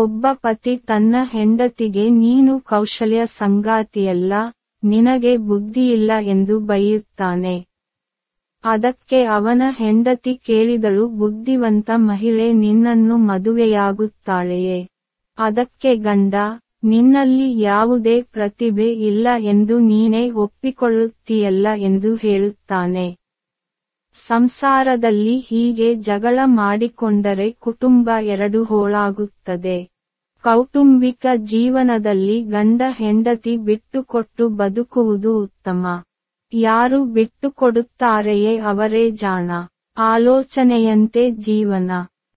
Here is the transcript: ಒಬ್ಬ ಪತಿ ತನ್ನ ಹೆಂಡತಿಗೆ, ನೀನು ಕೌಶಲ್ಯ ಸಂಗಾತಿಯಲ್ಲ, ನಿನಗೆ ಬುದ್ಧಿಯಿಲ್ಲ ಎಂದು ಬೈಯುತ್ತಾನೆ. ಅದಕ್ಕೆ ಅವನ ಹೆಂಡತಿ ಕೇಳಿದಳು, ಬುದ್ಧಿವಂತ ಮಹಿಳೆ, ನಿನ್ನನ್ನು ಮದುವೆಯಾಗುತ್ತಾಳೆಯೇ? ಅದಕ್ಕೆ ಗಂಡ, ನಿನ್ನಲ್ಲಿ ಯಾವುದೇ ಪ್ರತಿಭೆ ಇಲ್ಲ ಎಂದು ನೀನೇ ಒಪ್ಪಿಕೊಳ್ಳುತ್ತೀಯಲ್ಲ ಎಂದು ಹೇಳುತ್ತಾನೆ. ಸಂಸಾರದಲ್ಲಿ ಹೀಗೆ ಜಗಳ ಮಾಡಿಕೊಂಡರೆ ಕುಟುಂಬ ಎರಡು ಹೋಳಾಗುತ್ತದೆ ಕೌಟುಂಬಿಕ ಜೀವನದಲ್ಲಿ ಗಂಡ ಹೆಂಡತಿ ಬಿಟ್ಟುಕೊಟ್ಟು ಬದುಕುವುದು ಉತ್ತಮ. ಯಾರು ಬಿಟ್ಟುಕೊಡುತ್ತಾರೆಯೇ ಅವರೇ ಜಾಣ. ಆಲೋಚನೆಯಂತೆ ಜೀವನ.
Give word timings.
ಒಬ್ಬ 0.00 0.26
ಪತಿ 0.32 0.76
ತನ್ನ 0.76 1.16
ಹೆಂಡತಿಗೆ, 1.32 2.10
ನೀನು 2.10 2.60
ಕೌಶಲ್ಯ 2.60 3.26
ಸಂಗಾತಿಯಲ್ಲ, 3.26 4.32
ನಿನಗೆ 4.84 5.36
ಬುದ್ಧಿಯಿಲ್ಲ 5.36 6.10
ಎಂದು 6.20 6.60
ಬೈಯುತ್ತಾನೆ. 6.60 7.66
ಅದಕ್ಕೆ 8.64 9.22
ಅವನ 9.24 9.62
ಹೆಂಡತಿ 9.78 10.34
ಕೇಳಿದಳು, 10.34 11.08
ಬುದ್ಧಿವಂತ 11.08 11.90
ಮಹಿಳೆ, 11.96 12.52
ನಿನ್ನನ್ನು 12.52 13.16
ಮದುವೆಯಾಗುತ್ತಾಳೆಯೇ? 13.16 14.88
ಅದಕ್ಕೆ 15.38 15.96
ಗಂಡ, 15.96 16.34
ನಿನ್ನಲ್ಲಿ 16.84 17.60
ಯಾವುದೇ 17.60 18.22
ಪ್ರತಿಭೆ 18.22 18.88
ಇಲ್ಲ 18.92 19.28
ಎಂದು 19.38 19.78
ನೀನೇ 19.78 20.30
ಒಪ್ಪಿಕೊಳ್ಳುತ್ತೀಯಲ್ಲ 20.30 21.66
ಎಂದು 21.76 22.14
ಹೇಳುತ್ತಾನೆ. 22.14 23.06
ಸಂಸಾರದಲ್ಲಿ 24.14 25.38
ಹೀಗೆ 25.38 25.94
ಜಗಳ 25.94 26.38
ಮಾಡಿಕೊಂಡರೆ 26.44 27.50
ಕುಟುಂಬ 27.60 28.10
ಎರಡು 28.22 28.64
ಹೋಳಾಗುತ್ತದೆ 28.64 29.89
ಕೌಟುಂಬಿಕ 30.44 31.26
ಜೀವನದಲ್ಲಿ 31.36 32.42
ಗಂಡ 32.42 32.82
ಹೆಂಡತಿ 32.88 33.56
ಬಿಟ್ಟುಕೊಟ್ಟು 33.56 34.48
ಬದುಕುವುದು 34.48 35.42
ಉತ್ತಮ. 35.42 36.04
ಯಾರು 36.52 37.04
ಬಿಟ್ಟುಕೊಡುತ್ತಾರೆಯೇ 37.04 38.56
ಅವರೇ 38.58 39.10
ಜಾಣ. 39.10 39.50
ಆಲೋಚನೆಯಂತೆ 39.96 41.30
ಜೀವನ. 41.30 41.90